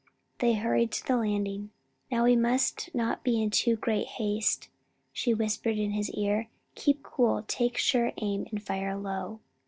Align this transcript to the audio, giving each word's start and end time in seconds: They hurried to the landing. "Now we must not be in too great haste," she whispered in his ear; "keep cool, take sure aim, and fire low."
They 0.39 0.53
hurried 0.55 0.91
to 0.93 1.05
the 1.05 1.15
landing. 1.15 1.69
"Now 2.09 2.23
we 2.23 2.35
must 2.35 2.89
not 2.95 3.23
be 3.23 3.39
in 3.39 3.51
too 3.51 3.75
great 3.75 4.07
haste," 4.07 4.67
she 5.13 5.31
whispered 5.31 5.77
in 5.77 5.91
his 5.91 6.09
ear; 6.15 6.47
"keep 6.73 7.03
cool, 7.03 7.43
take 7.47 7.77
sure 7.77 8.11
aim, 8.17 8.47
and 8.49 8.63
fire 8.65 8.97
low." 8.97 9.41